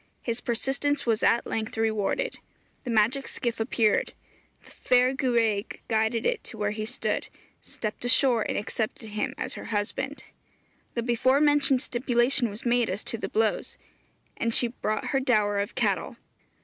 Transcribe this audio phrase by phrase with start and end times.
[0.23, 2.39] His persistence was at length rewarded.
[2.85, 4.13] The magic skiff appeared;
[4.65, 7.27] the fair gwraig guided it to where he stood;
[7.61, 10.23] stepped ashore, and accepted him as her husband.
[10.95, 13.77] The before mentioned stipulation was made as to the blows;
[14.37, 16.17] and she brought her dower of cattle.